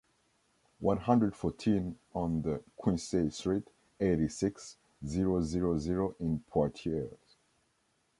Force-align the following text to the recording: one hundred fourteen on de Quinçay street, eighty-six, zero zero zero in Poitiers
one 0.79 0.97
hundred 0.97 1.35
fourteen 1.35 1.95
on 2.15 2.41
de 2.41 2.59
Quinçay 2.79 3.31
street, 3.31 3.65
eighty-six, 3.99 4.75
zero 5.05 5.43
zero 5.43 5.77
zero 5.77 6.15
in 6.19 6.39
Poitiers 6.49 7.37